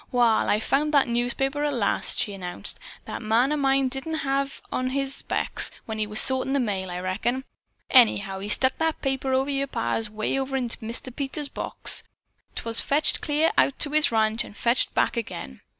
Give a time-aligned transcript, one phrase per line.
[0.11, 2.79] "Wall, I've found that newspaper at last," she announced.
[3.05, 6.89] "That man of mine didn't have on his specks when he was sortin' the mail,
[6.89, 7.43] I reckon.
[7.91, 11.15] Anyhow he stuck that paper o' yer pa's 'way over into Mr.
[11.15, 12.01] Peters' box.
[12.55, 15.61] 'Twas fetched clear out to his ranch and fetched back agin."